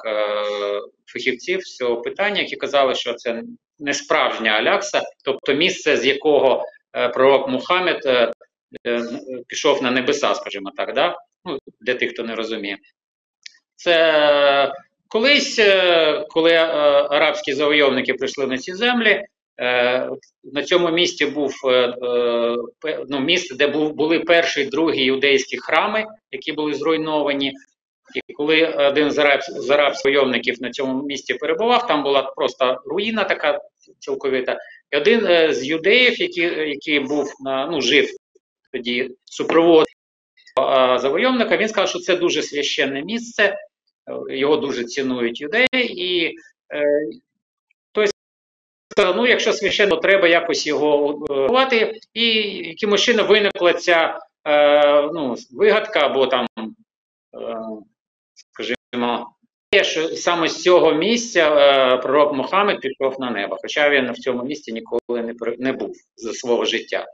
фахівців 1.06 1.62
з 1.62 1.76
цього 1.76 2.00
питання, 2.00 2.40
які 2.40 2.56
казали, 2.56 2.94
що 2.94 3.14
це 3.14 3.42
не 3.78 3.94
справжня 3.94 4.50
Алякса, 4.50 5.02
тобто 5.24 5.54
місце, 5.54 5.96
з 5.96 6.06
якого 6.06 6.64
пророк 7.14 7.48
Мухаммед 7.48 8.32
пішов 9.46 9.82
на 9.82 9.90
небеса, 9.90 10.34
скажімо 10.34 10.70
так, 10.76 10.94
да? 10.94 11.16
ну, 11.44 11.58
для 11.80 11.94
тих, 11.94 12.12
хто 12.12 12.22
не 12.22 12.34
розуміє. 12.34 12.78
Це 13.76 14.72
колись, 15.08 15.58
е, 15.58 16.24
коли 16.28 16.52
е, 16.52 16.66
арабські 17.10 17.52
завойовники 17.52 18.14
прийшли 18.14 18.46
на 18.46 18.58
ці 18.58 18.74
землі, 18.74 19.24
е, 19.60 20.10
на 20.44 20.62
цьому 20.62 20.90
місці 20.90 21.26
був 21.26 21.54
е, 21.64 21.94
е, 22.86 23.04
ну, 23.08 23.20
місце, 23.20 23.54
де 23.54 23.66
були 23.68 24.18
перші 24.18 24.60
і 24.60 24.64
другі 24.64 25.04
юдейські 25.04 25.58
храми, 25.58 26.04
які 26.30 26.52
були 26.52 26.74
зруйновані. 26.74 27.52
І 28.28 28.32
коли 28.32 28.66
один 28.66 29.10
з 29.10 29.18
араб, 29.18 29.40
з 29.42 29.70
арабських 29.70 30.02
завойовників 30.02 30.62
на 30.62 30.70
цьому 30.70 31.02
місці 31.02 31.34
перебував, 31.34 31.86
там 31.86 32.02
була 32.02 32.22
просто 32.22 32.80
руїна 32.84 33.24
така 33.24 33.60
цілковита. 33.98 34.58
І 34.90 34.96
один 34.96 35.26
е, 35.26 35.54
з 35.54 35.66
юдеїв, 35.66 36.20
який, 36.20 36.68
який 36.68 37.00
був 37.00 37.32
на 37.40 37.66
ну, 37.66 37.80
жив 37.80 38.10
тоді 38.72 39.10
супровод 39.24 39.86
е, 40.60 40.98
завойовника, 40.98 41.56
він 41.56 41.68
сказав, 41.68 41.88
що 41.88 41.98
це 41.98 42.16
дуже 42.16 42.42
священне 42.42 43.02
місце, 43.02 43.42
е, 43.42 43.56
його 44.36 44.56
дуже 44.56 44.84
цінують 44.84 45.40
юдеї, 45.40 45.68
і 45.72 46.34
е, 46.74 46.84
той 47.92 48.06
сказав, 48.92 49.16
ну 49.16 49.26
якщо 49.26 49.52
священно, 49.52 49.96
треба 49.96 50.28
якось 50.28 50.66
його 50.66 51.24
ховати, 51.28 52.00
і 52.14 52.26
якимось 52.68 53.02
чином 53.02 53.26
виникла 53.26 53.72
ця 53.72 54.18
е, 54.44 55.02
ну, 55.02 55.36
вигадка 55.50 56.00
або 56.00 56.26
там, 56.26 56.46
е, 56.56 56.66
скажімо, 58.34 59.34
що 59.82 60.08
саме 60.08 60.48
з 60.48 60.62
цього 60.62 60.94
місця 60.94 61.54
е, 61.54 61.96
пророк 61.96 62.34
Мухаммед 62.34 62.80
пішов 62.80 63.20
на 63.20 63.30
небо, 63.30 63.56
хоча 63.62 63.90
він 63.90 64.12
в 64.12 64.18
цьому 64.18 64.44
місці 64.44 64.72
ніколи 64.72 65.22
не, 65.22 65.34
не 65.58 65.72
був 65.72 65.96
за 66.16 66.32
свого 66.32 66.64
життя. 66.64 67.06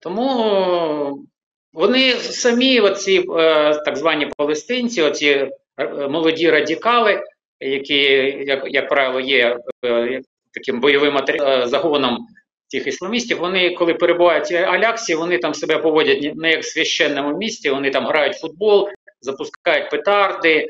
Тому 0.00 1.24
вони 1.72 2.12
самі, 2.12 2.80
оці 2.80 3.24
е, 3.38 3.74
так 3.84 3.96
звані 3.96 4.30
палестинці, 4.36 5.02
оці 5.02 5.50
е, 5.76 6.08
молоді 6.08 6.50
радикали, 6.50 7.22
які, 7.60 8.02
як, 8.46 8.62
як 8.66 8.88
правило, 8.88 9.20
є 9.20 9.58
е, 9.84 10.20
таким 10.54 10.80
бойовим 10.80 11.18
загоном 11.64 12.18
цих 12.66 12.86
ісламістів, 12.86 13.38
вони, 13.38 13.70
коли 13.70 13.94
перебувають 13.94 14.52
Аляксі, 14.52 15.14
вони 15.14 15.38
там 15.38 15.54
себе 15.54 15.78
поводять 15.78 16.34
не- 16.34 16.50
як 16.50 16.62
в 16.62 16.66
священному 16.66 17.38
місті, 17.38 17.70
вони 17.70 17.90
там 17.90 18.06
грають 18.06 18.34
в 18.36 18.40
футбол, 18.40 18.88
запускають 19.20 19.90
петарди, 19.90 20.66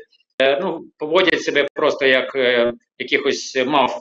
ну, 0.61 0.85
поводять 0.97 1.43
себе 1.43 1.67
просто 1.73 2.05
як 2.05 2.35
якихось 2.97 3.57
мав. 3.65 3.99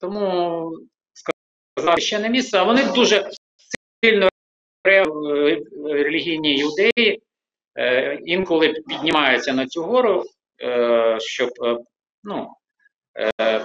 Тому 0.00 0.72
сказати 1.76 2.00
ще 2.00 2.18
не 2.18 2.28
місце, 2.28 2.58
а 2.58 2.62
вони 2.62 2.84
дуже 2.94 3.30
сильно 4.04 4.28
е, 4.86 5.04
релігійні 5.84 6.58
юдеї 6.58 7.22
е, 7.78 8.18
інколи 8.24 8.68
піднімаються 8.88 9.52
на 9.52 9.66
цю 9.66 9.82
гору, 9.82 10.24
е, 10.62 11.16
щоб 11.20 11.50
е, 11.64 11.76
ну, 12.24 12.48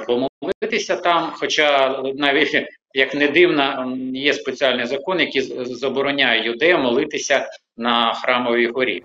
помолитися 0.08 0.96
там. 0.96 1.32
Хоча 1.36 2.02
навіть 2.16 2.68
як 2.94 3.16
не 3.16 3.28
дивно, 3.28 3.98
є 4.14 4.34
спеціальний 4.34 4.86
закон, 4.86 5.20
який 5.20 5.42
забороняє 5.66 6.46
юдеям 6.46 6.82
молитися 6.82 7.50
на 7.78 8.14
храмовій 8.14 8.68
горі. 8.68 9.04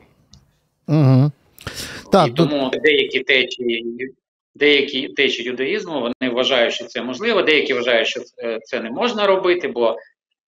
Угу. 0.88 1.30
Так, 2.12 2.28
І 2.28 2.30
тут, 2.30 2.50
тому 2.50 2.70
деякі 2.82 3.20
течії, 3.20 4.10
деякі 4.54 5.08
течії 5.08 5.48
юдаїзму 5.48 6.00
вони 6.00 6.34
вважають, 6.34 6.74
що 6.74 6.84
це 6.84 7.02
можливо, 7.02 7.42
деякі 7.42 7.74
вважають, 7.74 8.08
що 8.08 8.20
це 8.64 8.80
не 8.80 8.90
можна 8.90 9.26
робити, 9.26 9.68
бо 9.68 9.96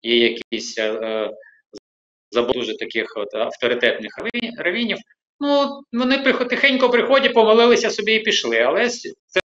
є 0.03 0.17
якісь 0.17 0.77
е, 0.77 0.83
е, 0.93 2.41
дуже 2.53 2.77
таких 2.77 3.13
от 3.15 3.33
авторитетних 3.33 4.11
раві- 4.19 4.51
равінів. 4.57 4.97
Ну, 5.39 5.81
вони 5.93 6.17
тихенько 6.33 6.89
приходять, 6.89 7.33
помолилися 7.33 7.89
собі 7.89 8.13
і 8.15 8.19
пішли. 8.19 8.57
Але 8.59 8.89
це 8.89 9.09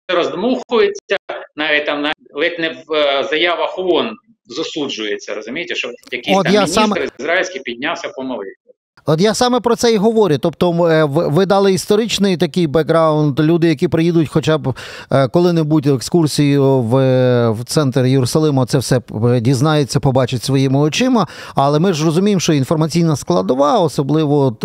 роздмухується, 0.08 1.16
навіть 1.56 1.86
там 1.86 2.02
на- 2.02 2.14
ледь 2.30 2.58
не 2.58 2.84
в 2.86 2.92
е, 2.94 3.24
заявах 3.24 3.78
ООН 3.78 4.16
засуджується, 4.44 5.34
розумієте, 5.34 5.74
що 5.74 5.90
якийсь 6.12 6.36
От 6.36 6.44
там 6.44 6.52
міністр 6.54 6.80
саме- 6.80 7.08
ізраїльський 7.18 7.60
піднявся, 7.62 8.08
помолився. 8.08 8.67
От 9.08 9.20
я 9.20 9.34
саме 9.34 9.60
про 9.60 9.76
це 9.76 9.92
і 9.92 9.96
говорю. 9.96 10.38
Тобто, 10.40 10.86
е, 10.86 11.04
ви 11.04 11.46
дали 11.46 11.72
історичний 11.72 12.36
такий 12.36 12.66
бекграунд. 12.66 13.40
Люди, 13.40 13.68
які 13.68 13.88
приїдуть, 13.88 14.28
хоча 14.28 14.58
б 14.58 14.74
е, 15.12 15.28
коли-небудь 15.28 15.86
екскурсію 15.86 16.64
в, 16.64 16.96
е, 16.96 17.50
в 17.50 17.64
центр 17.64 18.04
Єрусалиму, 18.04 18.66
це 18.66 18.78
все 18.78 19.00
дізнаються, 19.40 20.00
побачать 20.00 20.42
своїми 20.42 20.78
очима. 20.78 21.26
Але 21.54 21.78
ми 21.78 21.92
ж 21.92 22.04
розуміємо, 22.04 22.40
що 22.40 22.52
інформаційна 22.52 23.16
складова, 23.16 23.78
особливо 23.78 24.56
от, 24.60 24.64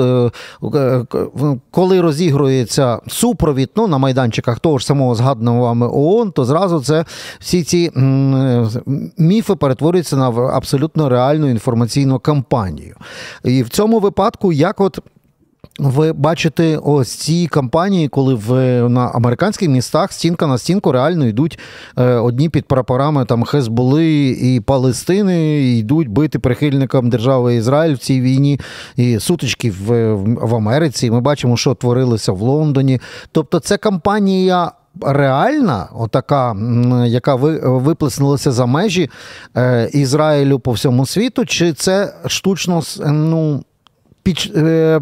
коли 1.71 2.01
розігрується 2.01 2.99
супровід 3.07 3.69
ну, 3.75 3.87
на 3.87 3.97
майданчиках 3.97 4.59
того 4.59 4.77
ж 4.77 4.85
самого 4.85 5.15
згаданого 5.15 5.61
вами 5.61 5.87
ООН, 5.91 6.31
то 6.31 6.45
зразу 6.45 6.79
це 6.79 7.05
всі 7.39 7.63
ці 7.63 7.91
міфи 9.17 9.55
перетворюються 9.55 10.17
на 10.17 10.29
абсолютно 10.29 11.09
реальну 11.09 11.49
інформаційну 11.49 12.19
кампанію. 12.19 12.95
І 13.43 13.63
в 13.63 13.69
цьому 13.69 13.99
випадку, 13.99 14.32
як 14.53 14.81
от. 14.81 14.99
Ви 15.79 16.13
бачите 16.13 16.77
ось 16.77 17.15
ці 17.15 17.47
кампанії, 17.47 18.07
коли 18.07 18.33
в 18.33 18.49
на 18.89 19.07
американських 19.07 19.69
містах 19.69 20.11
стінка 20.13 20.47
на 20.47 20.57
стінку 20.57 20.91
реально 20.91 21.25
йдуть 21.25 21.59
е, 21.97 22.13
одні 22.13 22.49
під 22.49 22.65
прапорами 22.65 23.25
там 23.25 23.43
Хезболи 23.43 24.29
і 24.29 24.59
Палестини, 24.59 25.61
і 25.61 25.79
йдуть 25.79 26.07
бити 26.07 26.39
прихильникам 26.39 27.09
держави 27.09 27.55
Ізраїль 27.55 27.93
в 27.93 27.97
цій 27.97 28.21
війні, 28.21 28.59
і 28.95 29.19
сутички 29.19 29.71
в, 29.71 30.13
в 30.23 30.55
Америці. 30.55 31.11
Ми 31.11 31.21
бачимо, 31.21 31.57
що 31.57 31.73
творилося 31.73 32.31
в 32.31 32.41
Лондоні. 32.41 32.99
Тобто, 33.31 33.59
це 33.59 33.77
кампанія. 33.77 34.71
Реальна, 35.01 35.87
отака, 35.95 36.55
яка 37.05 37.35
ви, 37.35 37.59
виплеснулася 37.63 38.51
за 38.51 38.65
межі 38.65 39.09
е, 39.57 39.89
Ізраїлю 39.93 40.59
по 40.59 40.71
всьому 40.71 41.05
світу, 41.05 41.45
чи 41.45 41.73
це 41.73 42.13
штучно 42.27 42.81
ну, 43.05 43.63
під, 44.23 44.51
е, 44.55 45.01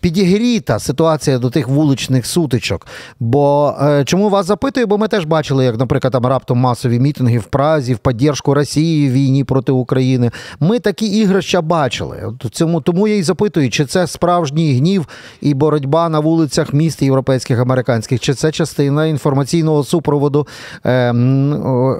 підігріта 0.00 0.78
ситуація 0.78 1.38
до 1.38 1.50
тих 1.50 1.68
вуличних 1.68 2.26
сутичок. 2.26 2.86
Бо 3.20 3.74
е, 3.82 4.04
чому 4.04 4.28
вас 4.28 4.46
запитую? 4.46 4.86
Бо 4.86 4.98
ми 4.98 5.08
теж 5.08 5.24
бачили, 5.24 5.64
як, 5.64 5.78
наприклад, 5.78 6.12
там 6.12 6.26
раптом 6.26 6.58
масові 6.58 6.98
мітинги 6.98 7.38
в 7.38 7.44
Празі, 7.44 7.94
в 7.94 7.98
підтримку 7.98 8.54
Росії 8.54 9.10
війні 9.10 9.44
проти 9.44 9.72
України. 9.72 10.30
Ми 10.60 10.78
такі 10.78 11.06
ігрища 11.06 11.62
бачили. 11.62 12.22
От 12.26 12.54
цьому 12.54 12.80
тому 12.80 13.08
я 13.08 13.16
і 13.16 13.22
запитую, 13.22 13.70
чи 13.70 13.84
це 13.84 14.06
справжній 14.06 14.74
гнів 14.74 15.08
і 15.40 15.54
боротьба 15.54 16.08
на 16.08 16.20
вулицях 16.20 16.72
міст 16.72 17.02
європейських 17.02 17.58
американських, 17.58 18.20
чи 18.20 18.34
це 18.34 18.52
частина 18.52 19.06
інформаційного 19.06 19.84
супроводу 19.84 20.46
е, 20.86 21.14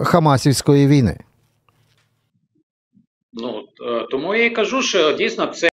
Хамасівської 0.04 0.87
війни? 0.87 1.16
Ну 3.33 3.69
е, 3.83 4.07
тому 4.11 4.35
я 4.35 4.45
і 4.45 4.51
кажу, 4.51 4.83
що 4.83 5.12
дійсно 5.12 5.47
це 5.47 5.69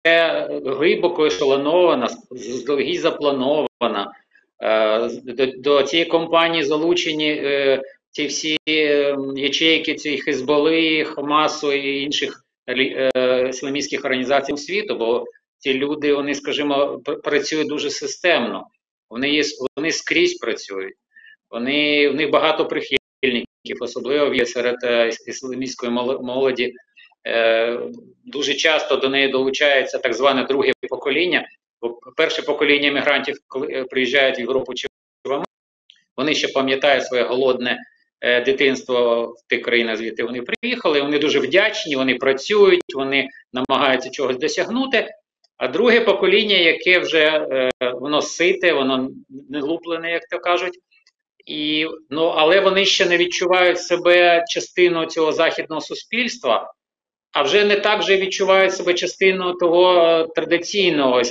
глибоко 0.67 1.27
ешелонована, 1.27 2.09
заздалегідь 2.31 3.01
запланована. 3.01 4.13
Е, 4.63 5.09
До, 5.59 5.83
цієї 5.83 6.09
компанії 6.09 6.63
залучені 6.63 7.43
ці 8.11 8.27
всі 8.27 8.57
е, 8.69 9.17
ячейки 9.37 9.95
цієї 9.95 10.21
Хезболи, 10.21 11.05
Хамасу 11.05 11.73
і 11.73 12.03
інших 12.03 12.45
ісламістських 13.51 14.05
організацій 14.05 14.57
світу, 14.57 14.97
бо 14.97 15.25
ці 15.59 15.75
люди, 15.75 16.15
вони, 16.15 16.35
скажімо, 16.35 17.01
працюють 17.25 17.69
дуже 17.69 17.91
системно. 17.91 18.67
Вони 19.11 19.31
є, 19.31 19.43
вони 19.77 19.93
скрізь 19.93 20.35
працюють. 20.35 20.95
Вони 21.51 22.09
в 22.09 22.15
них 22.15 22.31
багато 22.31 22.67
прихильників, 22.67 23.77
особливо 23.81 24.35
є 24.35 24.47
серед 24.47 24.77
іс- 24.85 25.29
ісламістської 25.29 25.93
молоді. 25.93 26.73
Е, 27.27 27.79
дуже 28.25 28.55
часто 28.55 28.97
до 28.97 29.09
неї 29.09 29.29
долучається 29.29 29.99
так 29.99 30.15
зване 30.15 30.45
друге 30.45 30.73
покоління. 30.89 31.49
Бо 31.83 31.99
перше 32.17 32.43
покоління 32.43 32.93
мігрантів, 32.93 33.37
коли 33.49 33.69
е, 33.71 33.85
приїжджають 33.85 34.39
в 34.39 34.41
Європу 34.41 34.75
чи 34.75 34.89
в 35.25 35.29
Америку, 35.29 35.45
вони 36.17 36.35
ще 36.35 36.49
пам'ятають 36.49 37.07
своє 37.07 37.23
голодне 37.23 37.79
е, 38.21 38.41
дитинство 38.41 39.27
в 39.27 39.49
тих 39.49 39.63
країнах, 39.63 39.97
звідти 39.97 40.25
вони 40.25 40.43
приїхали. 40.43 41.01
Вони 41.01 41.19
дуже 41.19 41.39
вдячні, 41.41 41.97
вони 41.97 42.15
працюють, 42.15 42.95
вони 42.95 43.29
намагаються 43.53 44.11
чогось 44.11 44.39
досягнути. 44.39 45.09
А 45.57 45.69
друге 45.69 46.01
покоління, 46.01 46.57
яке 46.57 46.99
вже 46.99 47.47
воно 47.95 48.23
сите, 48.23 48.73
воно 48.73 49.11
не 49.49 49.61
луплене, 49.61 50.11
як 50.11 50.23
то 50.31 50.39
кажуть. 50.39 50.79
І, 51.47 51.87
ну, 52.11 52.25
але 52.25 52.61
вони 52.61 52.85
ще 52.85 53.07
не 53.07 53.17
відчувають 53.17 53.81
себе 53.81 54.45
частиною 54.49 55.07
цього 55.07 55.33
західного 55.33 55.81
суспільства 55.81 56.73
а 57.33 57.43
вже 57.43 57.65
не 57.65 57.77
так 57.77 58.03
же 58.03 58.17
відчувають 58.17 58.75
себе 58.75 58.95
частиною 58.95 59.55
того 59.55 60.01
е, 60.01 60.27
традиційного, 60.35 61.23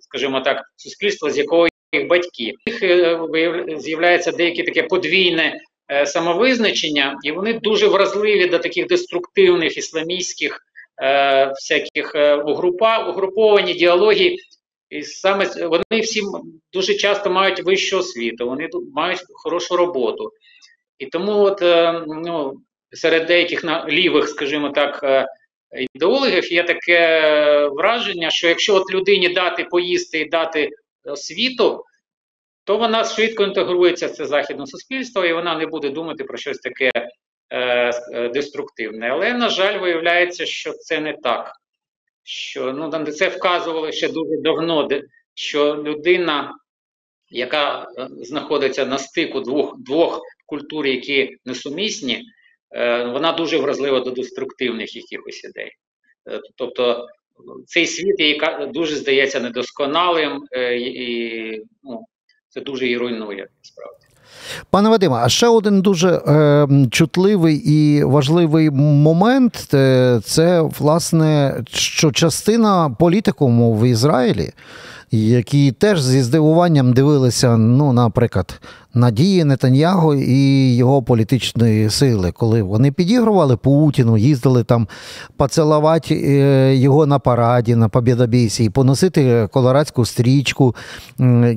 скажімо 0.00 0.40
так, 0.40 0.62
суспільства, 0.76 1.30
з 1.30 1.38
якого 1.38 1.68
їх 1.92 2.06
батьки. 2.06 2.54
У 2.66 2.70
них 2.70 2.82
е, 2.82 3.78
з'являється 3.78 4.32
деяке 4.32 4.62
таке 4.62 4.82
подвійне 4.82 5.60
е, 5.92 6.06
самовизначення, 6.06 7.18
і 7.22 7.32
вони 7.32 7.52
дуже 7.52 7.86
вразливі 7.88 8.46
до 8.46 8.58
таких 8.58 8.86
деструктивних 8.86 9.76
ісламістських 9.76 10.60
е, 11.02 11.46
всяких 11.46 12.14
угрупа, 12.46 13.08
угруповань, 13.08 13.68
ідеологій. 13.68 14.36
І 14.90 15.02
саме 15.02 15.50
вони 15.66 16.00
всі 16.00 16.20
дуже 16.72 16.94
часто 16.94 17.30
мають 17.30 17.64
вищу 17.64 17.98
освіту, 17.98 18.46
вони 18.46 18.68
мають 18.94 19.20
хорошу 19.32 19.76
роботу. 19.76 20.30
І 20.98 21.06
тому, 21.06 21.32
от, 21.32 21.60
ну, 22.06 22.60
серед 22.92 23.26
деяких 23.26 23.64
лівих, 23.88 24.28
скажімо 24.28 24.70
так, 24.70 25.00
е, 25.02 25.26
ідеологів 25.94 26.52
є 26.52 26.62
таке 26.62 27.68
враження, 27.68 28.30
що 28.30 28.48
якщо 28.48 28.74
от 28.74 28.90
людині 28.90 29.28
дати 29.28 29.64
поїсти 29.64 30.20
і 30.20 30.28
дати 30.28 30.70
освіту, 31.04 31.84
то 32.64 32.76
вона 32.76 33.04
швидко 33.04 33.44
інтегрується 33.44 34.06
в 34.06 34.10
це 34.10 34.26
західне 34.26 34.66
суспільство, 34.66 35.24
і 35.24 35.32
вона 35.32 35.56
не 35.56 35.66
буде 35.66 35.90
думати 35.90 36.24
про 36.24 36.38
щось 36.38 36.58
таке 36.58 36.90
е, 36.94 37.90
е 38.14 38.28
деструктивне. 38.28 39.08
Але, 39.10 39.32
на 39.32 39.48
жаль, 39.48 39.78
виявляється, 39.78 40.46
що 40.46 40.72
це 40.72 41.00
не 41.00 41.12
так. 41.12 41.52
Що 42.22 42.72
ну 42.72 43.06
це 43.06 43.28
вказували 43.28 43.92
ще 43.92 44.08
дуже 44.08 44.36
давно, 44.42 44.88
що 45.34 45.76
людина, 45.76 46.54
яка 47.28 47.82
е, 47.82 48.08
знаходиться 48.10 48.86
на 48.86 48.98
стику 48.98 49.40
двох 49.40 49.78
двох 49.78 50.22
культур, 50.46 50.86
які 50.86 51.36
несумісні, 51.44 52.14
е, 52.14 52.22
вона 53.12 53.32
дуже 53.32 53.58
вразлива 53.58 54.00
до 54.00 54.10
деструктивних 54.10 54.96
якихось 54.96 55.44
ідей. 55.44 55.72
Е, 56.30 56.40
тобто 56.56 57.06
цей 57.66 57.86
світ 57.86 58.20
їй 58.20 58.40
дуже 58.74 58.96
здається 58.96 59.40
недосконалим, 59.40 60.42
е, 60.52 60.76
і 60.76 61.62
ну, 61.82 62.00
це 62.48 62.60
дуже 62.60 62.84
її 62.84 62.96
руйнує 62.96 63.46
насправді. 63.62 64.06
Пане 64.70 64.88
Вадиме, 64.88 65.16
а 65.16 65.28
ще 65.28 65.48
один 65.48 65.82
дуже 65.82 66.08
е, 66.08 66.68
чутливий 66.90 67.62
і 67.64 68.04
важливий 68.04 68.70
момент 68.70 69.54
це, 70.24 70.60
власне, 70.60 71.64
що 71.72 72.12
частина 72.12 72.96
політикуму 72.98 73.74
в 73.74 73.88
Ізраїлі, 73.88 74.50
які 75.10 75.72
теж 75.72 76.00
зі 76.00 76.22
здивуванням 76.22 76.92
дивилися, 76.92 77.56
ну, 77.56 77.92
наприклад, 77.92 78.60
надії 78.94 79.44
Нетаньяго 79.44 80.14
і 80.14 80.76
його 80.76 81.02
політичної 81.02 81.90
сили, 81.90 82.32
коли 82.32 82.62
вони 82.62 82.92
підігрували 82.92 83.56
Путіну, 83.56 84.18
їздили 84.18 84.64
там 84.64 84.88
поцілувати 85.36 86.14
е, 86.14 86.74
його 86.76 87.06
на 87.06 87.18
параді, 87.18 87.74
на 87.74 87.88
Побєдобійсі, 87.88 88.70
поносити 88.70 89.48
колорадську 89.52 90.04
стрічку 90.04 90.74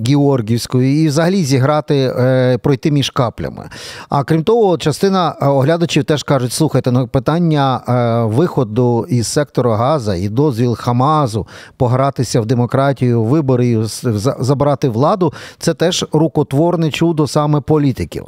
Георгівську, 0.08 0.82
і 0.82 1.08
взагалі 1.08 1.44
зіграти, 1.44 1.96
е, 1.96 2.58
пройти 2.58 2.92
між 2.92 3.10
каплями. 3.10 3.70
А 4.10 4.24
крім 4.24 4.44
того, 4.44 4.78
частина 4.78 5.32
оглядачів 5.32 6.04
теж 6.04 6.24
кажуть: 6.24 6.54
слухайте, 6.54 6.92
ну 6.92 7.08
питання 7.08 7.82
е, 7.88 8.24
виходу 8.36 9.06
із 9.10 9.28
сектору 9.28 9.72
Газа 9.72 10.16
і 10.16 10.30
дозвіл 10.30 10.76
Хамазу 10.76 11.48
погратися 11.78 12.42
в 12.42 12.46
демократію, 12.46 13.24
вибори, 13.24 13.86
забрати 14.40 14.90
владу, 14.90 15.34
це 15.58 15.74
теж 15.74 16.06
рукотворне 16.12 16.92
чудо 16.92 17.23
до 17.24 17.28
саме 17.28 17.62
політиків. 17.62 18.26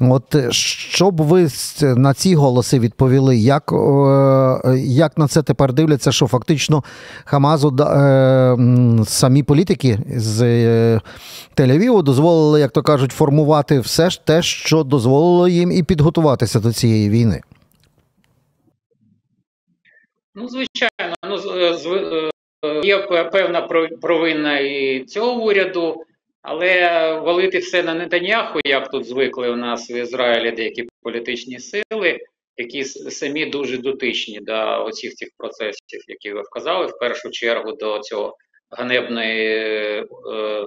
От 0.00 0.34
е, 0.34 0.52
що 0.52 1.10
б 1.10 1.20
ви 1.20 1.48
на 1.82 2.14
ці 2.14 2.34
голоси 2.34 2.78
відповіли? 2.78 3.36
Як 3.36 3.72
е, 3.72 4.78
як 4.78 5.18
на 5.18 5.28
це 5.28 5.42
тепер 5.42 5.72
дивляться, 5.72 6.12
що 6.12 6.26
фактично 6.26 6.84
Хамазу 7.24 7.76
е, 7.80 8.56
самі 9.06 9.42
політики 9.42 9.98
з 10.16 10.42
Тель-Авіву 11.56 12.02
дозволили, 12.02 12.60
як 12.60 12.70
то 12.70 12.82
кажуть, 12.82 13.12
формувати 13.12 13.80
все 13.80 14.10
ж 14.10 14.26
те, 14.26 14.42
що 14.42 14.82
дозволило 14.84 15.48
їм 15.48 15.72
і 15.72 15.82
підготуватися 15.82 16.60
до 16.60 16.72
цієї 16.72 17.10
війни? 17.10 17.40
Ну, 20.34 20.48
звичайно, 20.48 21.14
ну, 21.24 22.82
є 22.84 22.98
певна 23.32 23.60
провина 24.00 24.58
і 24.58 25.04
цього 25.04 25.42
уряду. 25.42 26.04
Але 26.50 27.12
валити 27.12 27.58
все 27.58 27.82
на 27.82 27.94
Нетаньяху, 27.94 28.60
як 28.64 28.90
тут 28.90 29.06
звикли 29.06 29.50
у 29.50 29.56
нас 29.56 29.90
в 29.90 29.92
Ізраїлі 29.92 30.50
деякі 30.50 30.88
політичні 31.02 31.58
сили, 31.58 32.20
які 32.56 32.84
самі 32.84 33.46
дуже 33.46 33.78
дотичні 33.78 34.40
до 34.40 34.84
оцих 34.84 35.14
цих 35.14 35.28
процесів, 35.36 36.00
які 36.08 36.32
ви 36.32 36.42
вказали, 36.42 36.86
в 36.86 36.98
першу 36.98 37.30
чергу 37.30 37.72
до 37.72 37.98
цього 37.98 38.36
ганебної, 38.70 39.46
е, 40.32 40.66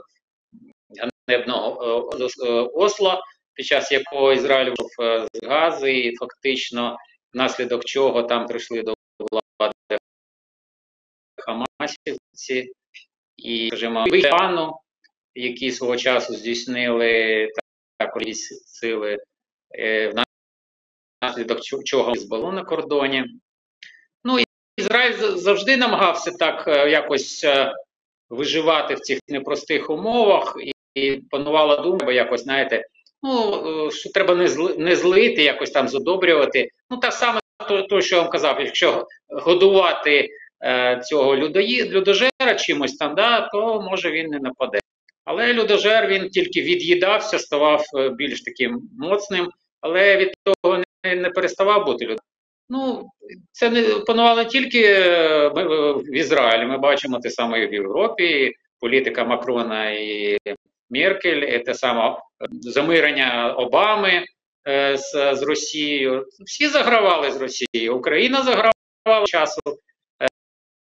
ганебного 1.28 2.12
е, 2.20 2.28
е, 2.46 2.52
осла, 2.74 3.24
під 3.54 3.66
час 3.66 3.92
якого 3.92 4.34
Ізраїль 4.34 4.74
був 4.78 4.90
з 5.34 5.48
Гази, 5.48 5.94
і 5.94 6.16
фактично 6.16 6.98
внаслідок 7.34 7.86
чого 7.86 8.24
там 8.24 8.48
прийшли 8.48 8.82
до 8.82 8.94
влади 9.20 9.98
Хамасівці 11.38 12.72
і, 13.38 13.68
скажімо, 13.68 14.06
Ірану, 14.08 14.81
які 15.36 15.72
свого 15.72 15.98
часу 15.98 16.34
здійснили 16.34 17.50
також 17.98 18.24
сили 18.66 19.18
е, 19.80 20.14
внаслідок 21.22 21.62
чого 21.84 22.16
збало 22.16 22.52
на 22.52 22.64
кордоні. 22.64 23.26
Ну 24.24 24.40
і 24.40 24.46
Ізраїль 24.78 25.14
завжди 25.36 25.78
намагався 25.78 26.32
так 26.32 26.68
е, 26.68 26.90
якось 26.90 27.44
е, 27.44 27.74
виживати 28.30 28.96
в 28.96 29.00
цих 29.00 29.20
непростих 29.28 29.90
умовах, 29.90 30.58
і, 30.96 31.22
панувала 31.30 31.78
думка, 31.78 32.12
якось, 32.12 32.44
знаєте, 32.44 32.86
ну, 33.24 33.92
що 33.92 34.10
треба 34.10 34.36
не 34.36 34.48
зли, 34.48 34.76
не 34.78 34.96
злити, 34.96 35.44
якось 35.44 35.72
там 35.72 35.88
задобрювати. 35.88 36.70
Ну, 36.90 36.98
так 36.98 37.14
саме 37.14 37.40
то, 37.68 37.82
то, 37.82 38.02
що 38.02 38.16
я 38.16 38.22
вам 38.22 38.32
казав, 38.32 38.62
якщо 38.62 39.08
годувати 39.30 40.30
е, 40.64 41.02
цього 41.06 41.36
людої, 41.36 41.90
людожера 41.90 42.56
чимось 42.60 42.98
там, 42.98 43.16
да, 43.16 43.42
то 43.42 43.82
може 43.82 44.12
він 44.12 44.28
не 44.28 44.40
нападе. 44.40 44.81
Але 45.32 45.54
людожер 45.54 46.08
він 46.08 46.30
тільки 46.30 46.62
від'їдався, 46.62 47.40
ставав 47.40 47.84
е, 47.98 48.10
більш 48.10 48.42
таким 48.42 48.82
моцним, 49.00 49.50
але 49.82 50.18
від 50.18 50.34
того 50.44 50.84
не, 51.06 51.16
не 51.16 51.30
переставав 51.30 51.86
бути 51.86 52.04
людиною. 52.04 52.20
Ну, 52.70 53.10
це 53.52 53.70
не 53.70 53.82
панувало 53.82 54.44
тільки 54.44 54.84
е, 54.84 55.48
в 55.96 56.16
Ізраїлі. 56.16 56.66
Ми 56.66 56.78
бачимо 56.78 57.20
те 57.20 57.30
саме 57.30 57.64
і 57.64 57.68
в 57.68 57.74
Європі, 57.74 58.54
політика 58.80 59.26
Макрона 59.26 59.90
і 59.90 60.38
Меркель, 60.90 61.42
і 61.42 61.60
те 61.60 61.74
саме 61.74 62.18
замирення 62.62 63.54
Обами 63.58 64.26
е, 64.68 64.98
з, 64.98 65.36
з 65.36 65.42
Росією. 65.42 66.28
Всі 66.46 66.68
загравали 66.68 67.32
з 67.32 67.42
Росією. 67.42 67.98
Україна 67.98 68.44
загравала 68.44 69.26
часу, 69.26 69.62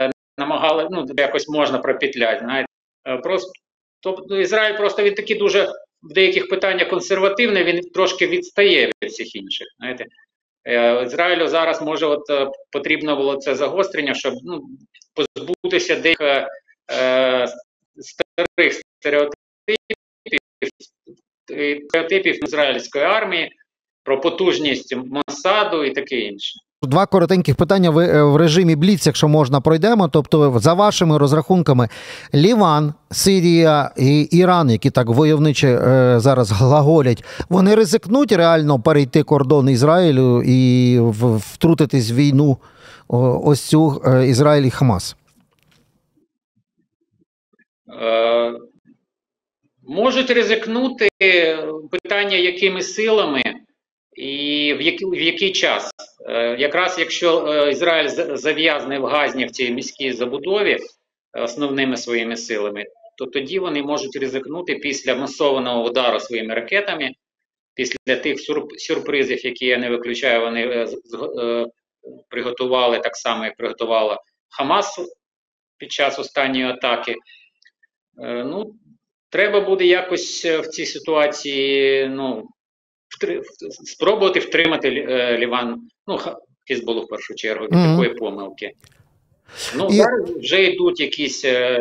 е, 0.01 0.11
намагали 0.37 0.87
ну, 0.91 1.05
якось 1.17 1.49
можна 1.49 1.77
пропетляти. 1.77 2.39
знаєте. 2.39 2.67
Е, 3.07 3.17
просто 3.17 3.51
Тобто 4.01 4.39
Ізраїль 4.39 4.77
просто 4.77 5.03
він 5.03 5.13
такий 5.13 5.37
дуже 5.37 5.71
в 6.03 6.13
деяких 6.13 6.49
питаннях 6.49 6.89
консервативний, 6.89 7.63
він 7.63 7.81
трошки 7.81 8.27
відстає 8.27 8.91
від 9.03 9.11
всіх 9.11 9.35
інших. 9.35 9.67
Знаєте. 9.79 10.05
Е, 10.65 11.03
Ізраїлю 11.03 11.47
зараз 11.47 11.81
може 11.81 12.05
от 12.05 12.29
е, 12.29 12.51
потрібно 12.71 13.15
було 13.15 13.35
це 13.35 13.55
загострення, 13.55 14.13
щоб 14.13 14.33
ну, 14.43 14.61
позбутися 15.13 15.95
деяких 15.95 16.47
е, 16.91 17.47
старих 17.97 18.81
стереотипів 18.99 19.97
стереотипів 21.87 22.43
ізраїльської 22.43 23.03
армії 23.03 23.51
про 24.03 24.21
потужність 24.21 24.95
Масаду 24.95 25.83
і 25.83 25.91
таке 25.91 26.19
інше. 26.19 26.59
Два 26.83 27.05
коротеньких 27.05 27.55
питання 27.55 27.89
е, 27.89 28.23
в 28.23 28.35
режимі 28.35 28.75
Бліц, 28.75 29.05
якщо 29.05 29.27
можна, 29.27 29.61
пройдемо. 29.61 30.07
Тобто, 30.07 30.59
за 30.59 30.73
вашими 30.73 31.17
розрахунками, 31.17 31.89
Ліван, 32.35 32.93
Сирія 33.11 33.91
і 33.97 34.21
Іран, 34.21 34.69
які 34.69 34.89
так 34.89 35.07
войовниче 35.07 35.67
е, 35.67 36.19
зараз 36.19 36.51
глаголять, 36.51 37.23
вони 37.49 37.75
ризикнуть 37.75 38.31
реально 38.31 38.79
перейти 38.79 39.23
кордон 39.23 39.69
Ізраїлю 39.69 40.43
і 40.45 40.99
втрутитись 41.53 42.11
в 42.11 42.15
війну 42.15 42.57
ось 43.43 43.61
цю 43.61 44.01
е, 44.05 44.27
Ізраїль 44.27 44.63
і 44.63 44.69
Хамас? 44.69 45.15
Можуть 49.87 50.31
ризикнути 50.31 51.09
питання, 51.91 52.37
якими 52.37 52.81
силами. 52.81 53.41
І 54.21 54.73
в 54.73 54.81
який, 54.81 55.09
в 55.09 55.21
який 55.21 55.51
час? 55.51 55.91
Е, 56.29 56.55
якраз 56.59 56.99
якщо 56.99 57.47
е, 57.47 57.71
Ізраїль 57.71 58.07
зав'язаний 58.35 58.99
в 58.99 59.05
Газні 59.05 59.45
в 59.45 59.51
цій 59.51 59.71
міській 59.71 60.13
забудові 60.13 60.77
е, 61.33 61.41
основними 61.41 61.97
своїми 61.97 62.37
силами, 62.37 62.85
то 63.17 63.25
тоді 63.25 63.59
вони 63.59 63.83
можуть 63.83 64.15
ризикнути 64.15 64.75
після 64.75 65.15
масованого 65.15 65.83
удару 65.83 66.19
своїми 66.19 66.53
ракетами, 66.53 67.11
після 67.73 68.15
тих 68.23 68.37
сюрпризів, 68.77 69.45
які 69.45 69.65
я 69.65 69.77
не 69.77 69.89
виключаю, 69.89 70.41
вони 70.41 70.87
приготували 72.29 72.99
так 72.99 73.15
само, 73.15 73.45
як 73.45 73.55
приготувала 73.55 74.19
Хамас 74.49 75.01
під 75.77 75.91
час 75.91 76.19
останньої 76.19 76.65
атаки. 76.65 77.15
Ну, 78.17 78.75
Треба 79.29 79.61
буде 79.61 79.85
якось 79.85 80.45
в 80.45 80.67
цій 80.67 80.85
ситуації 80.85 82.07
ну, 82.07 82.49
втри- 83.19 83.41
спробувати 83.71 84.39
втримати 84.39 84.89
е, 85.09 85.37
Ліван, 85.37 85.81
ну, 86.07 86.19
Хізболу 86.67 87.01
в 87.01 87.07
першу 87.07 87.35
чергу, 87.35 87.65
від 87.65 87.73
Мгм. 87.73 87.91
такої 87.91 88.09
помилки. 88.13 88.71
Ну, 89.77 89.87
І- 89.91 89.93
зараз 89.93 90.29
вже 90.31 90.63
йдуть 90.63 90.99
якісь 90.99 91.45
е, 91.45 91.79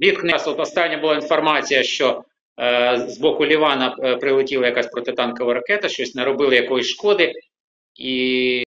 відкни. 0.00 0.32
От 0.46 0.60
остання 0.60 0.96
була 0.98 1.14
інформація, 1.14 1.82
що 1.82 2.24
е, 2.60 3.06
з 3.08 3.18
боку 3.18 3.46
Лівана 3.46 3.96
е, 4.02 4.16
прилетіла 4.16 4.66
якась 4.66 4.86
протитанкова 4.86 5.54
ракета, 5.54 5.88
щось 5.88 6.14
наробили 6.14 6.56
якоїсь 6.56 6.86
шкоди, 6.86 7.32
і 7.96 8.64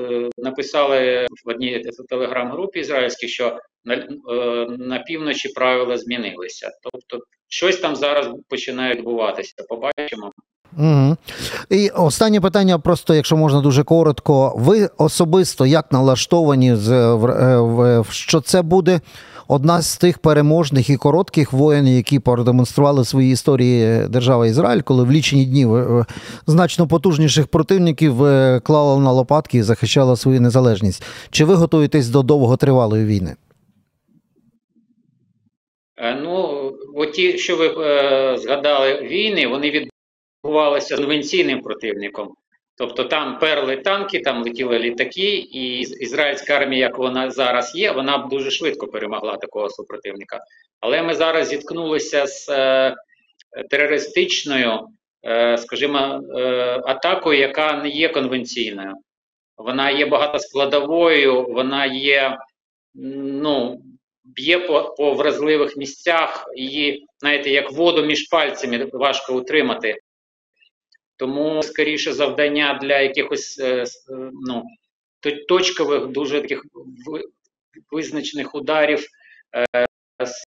е, 0.00 0.28
написали 0.38 1.26
в 1.44 1.48
одній 1.48 1.84
телеграм-групі 2.08 2.80
ізраїльській, 2.80 3.28
що 3.28 3.58
на, 3.84 3.94
е, 3.94 4.06
на 4.78 4.98
півночі 4.98 5.48
правила 5.48 5.98
змінилися. 5.98 6.70
Тобто, 6.82 7.24
щось 7.48 7.76
там 7.76 7.96
зараз 7.96 8.28
починає 8.48 8.94
відбуватися. 8.94 9.54
Побачимо. 9.68 10.32
Угу. 10.78 11.16
І 11.70 11.88
останнє 11.88 12.40
питання, 12.40 12.78
просто 12.78 13.14
якщо 13.14 13.36
можна 13.36 13.60
дуже 13.60 13.84
коротко. 13.84 14.54
Ви 14.56 14.90
особисто 14.98 15.66
як 15.66 15.92
налаштовані, 15.92 16.72
в, 16.72 16.92
е, 16.92 17.60
в, 18.00 18.04
що 18.10 18.40
це 18.40 18.62
буде 18.62 19.00
одна 19.48 19.82
з 19.82 19.96
тих 19.96 20.18
переможних 20.18 20.90
і 20.90 20.96
коротких 20.96 21.52
воєн, 21.52 21.88
які 21.88 22.18
продемонстрували 22.18 23.02
в 23.02 23.06
своїй 23.06 23.32
історії 23.32 24.06
держава 24.08 24.46
Ізраїль, 24.46 24.80
коли 24.80 25.04
в 25.04 25.12
лічені 25.12 25.44
дні 25.44 25.66
е, 25.76 26.04
значно 26.46 26.88
потужніших 26.88 27.46
противників 27.46 28.24
е, 28.24 28.60
клала 28.64 29.00
на 29.00 29.12
лопатки 29.12 29.58
і 29.58 29.62
захищала 29.62 30.16
свою 30.16 30.40
незалежність. 30.40 31.04
Чи 31.30 31.44
ви 31.44 31.54
готуєтесь 31.54 32.08
до 32.08 32.22
довготривалої 32.22 33.04
війни? 33.04 33.34
Е, 35.96 36.18
Ну, 36.22 36.72
оті, 36.94 37.38
що 37.38 37.56
ви 37.56 37.66
е, 37.66 38.38
згадали 38.38 39.02
війни, 39.02 39.46
вони 39.46 39.66
відбувалися 39.66 39.91
з 40.80 40.96
конвенційним 40.96 41.60
противником. 41.60 42.34
Тобто 42.76 43.04
там 43.04 43.38
перли 43.38 43.76
танки, 43.76 44.20
там 44.20 44.42
летіли 44.42 44.78
літаки, 44.78 45.36
і 45.36 45.78
із- 45.78 46.00
ізраїльська 46.00 46.54
армія, 46.54 46.86
як 46.86 46.98
вона 46.98 47.30
зараз 47.30 47.72
є, 47.74 47.92
вона 47.92 48.18
б 48.18 48.28
дуже 48.28 48.50
швидко 48.50 48.86
перемогла 48.86 49.36
такого 49.36 49.70
супротивника. 49.70 50.40
Але 50.80 51.02
ми 51.02 51.14
зараз 51.14 51.48
зіткнулися 51.48 52.26
з 52.26 52.48
е, 52.50 52.94
терористичною, 53.70 54.80
е, 55.26 55.58
скажімо, 55.58 56.20
е, 56.38 56.40
атакою, 56.84 57.38
яка 57.40 57.72
не 57.82 57.88
є 57.88 58.08
конвенційною. 58.08 58.94
Вона 59.56 59.90
є 59.90 60.06
багатоскладовою, 60.06 61.42
вона 61.42 61.86
є, 61.86 62.38
ну, 62.94 63.82
б'є 64.24 64.58
по, 64.58 64.94
по 64.98 65.14
вразливих 65.14 65.76
місцях, 65.76 66.44
її, 66.56 67.06
знаєте, 67.20 67.50
як 67.50 67.72
воду 67.72 68.02
між 68.04 68.28
пальцями 68.28 68.88
важко 68.92 69.36
утримати. 69.36 69.96
Тому 71.16 71.62
скоріше 71.62 72.12
завдання 72.12 72.78
для 72.82 73.00
якихось 73.00 73.60
е, 73.60 73.84
е, 73.84 73.84
ну, 74.46 74.64
точкових, 75.48 76.06
дуже 76.06 76.40
таких 76.40 76.64
визначених 77.90 78.54
ударів 78.54 79.06
е, 79.76 79.86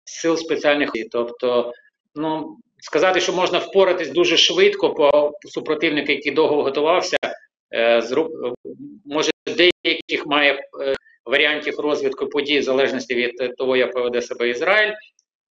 сил 0.06 0.38
спеціальних. 0.38 0.92
Тобто, 1.12 1.74
ну, 2.16 2.58
сказати, 2.80 3.22
що 3.22 3.34
можна 3.34 3.60
впоратись 3.60 4.10
дуже 4.10 4.38
швидко 4.38 4.94
по 4.94 5.32
супротивнику, 5.50 6.12
який 6.12 6.32
довго 6.32 6.64
готувався, 6.64 7.18
може 9.06 9.32
деяких 9.46 10.26
має 10.26 10.60
варіантів 11.26 11.80
розвитку 11.80 12.28
подій 12.28 12.60
в 12.60 12.64
залежності 12.64 13.16
від 13.16 13.56
того, 13.58 13.78
як 13.78 13.94
поведе 13.94 14.22
себе 14.22 14.50
Ізраїль. 14.50 14.94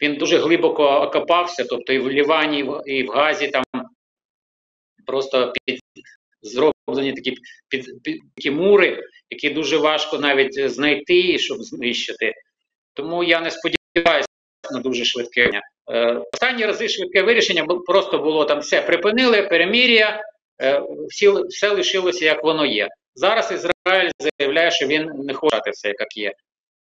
Він 0.03 0.17
дуже 0.17 0.39
глибоко 0.39 0.85
окопався, 0.85 1.65
тобто 1.65 1.93
і 1.93 1.99
в 1.99 2.11
Лівані, 2.11 2.71
і 2.87 3.03
в 3.03 3.09
Газі 3.09 3.49
там 3.49 3.65
просто 5.07 5.53
під 5.65 5.81
зроблені 6.43 7.13
такі 7.13 7.37
під, 7.69 8.03
під 8.03 8.21
такі 8.37 8.51
мури, 8.51 9.03
які 9.31 9.51
дуже 9.51 9.77
важко 9.77 10.19
навіть 10.19 10.71
знайти, 10.71 11.39
щоб 11.39 11.63
знищити. 11.63 12.35
Тому 12.95 13.25
я 13.25 13.41
не 13.41 13.51
сподіваюся 13.51 14.29
на 14.73 14.81
дуже 14.81 15.05
швидке. 15.05 15.61
Е, 15.91 16.21
останні 16.33 16.67
рази 16.67 16.89
швидке 16.89 17.23
вирішення 17.23 17.65
просто 17.65 18.19
було 18.19 18.45
там 18.45 18.59
все 18.59 18.83
припинили, 18.83 19.43
перемір'я, 19.43 20.23
е, 20.63 20.83
всі, 21.09 21.29
все 21.49 21.71
лишилося 21.71 22.25
як 22.25 22.45
воно 22.45 22.67
є. 22.67 22.89
Зараз 23.15 23.53
Ізраїль 23.53 24.11
заявляє, 24.39 24.71
що 24.71 24.87
він 24.87 25.11
не 25.15 25.35
хоче 25.35 25.71
все 25.73 25.89
як 25.89 26.17
є. 26.17 26.33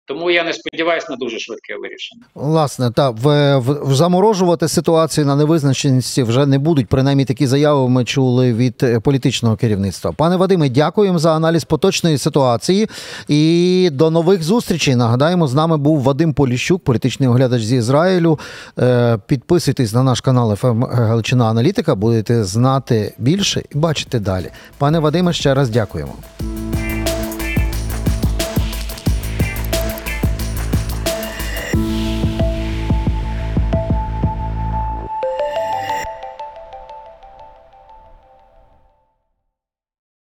Тому 0.09 0.31
я 0.31 0.43
не 0.43 0.53
сподіваюся 0.53 1.07
на 1.09 1.15
дуже 1.15 1.39
швидке 1.39 1.75
вирішення. 1.75 2.21
Власне, 2.35 2.91
та 2.91 3.09
в, 3.09 3.57
в, 3.57 3.93
заморожувати 3.93 4.67
ситуацію 4.67 5.25
на 5.25 5.35
невизначеності 5.35 6.23
вже 6.23 6.45
не 6.45 6.59
будуть. 6.59 6.87
Принаймні 6.87 7.25
такі 7.25 7.47
заяви 7.47 7.89
ми 7.89 8.05
чули 8.05 8.53
від 8.53 8.75
е, 8.83 8.99
політичного 8.99 9.55
керівництва. 9.55 10.11
Пане 10.11 10.35
Вадиме, 10.35 10.69
дякуємо 10.69 11.19
за 11.19 11.35
аналіз 11.35 11.63
поточної 11.63 12.17
ситуації 12.17 12.89
і 13.27 13.89
до 13.91 14.09
нових 14.09 14.43
зустрічей. 14.43 14.95
Нагадаємо, 14.95 15.47
з 15.47 15.53
нами 15.53 15.77
був 15.77 16.01
Вадим 16.01 16.33
Поліщук, 16.33 16.83
політичний 16.83 17.29
оглядач 17.29 17.61
зі 17.61 17.75
Ізраїлю. 17.75 18.39
Е, 18.79 19.17
Підписуйтесь 19.27 19.93
на 19.93 20.03
наш 20.03 20.21
канал 20.21 20.55
ФМ 20.55 20.83
Галичина 20.83 21.45
Аналітика. 21.45 21.95
Будете 21.95 22.43
знати 22.43 23.13
більше 23.17 23.63
і 23.75 23.77
бачити 23.77 24.19
далі. 24.19 24.49
Пане 24.77 24.99
Вадиме, 24.99 25.33
ще 25.33 25.53
раз 25.53 25.69
дякуємо. 25.69 26.13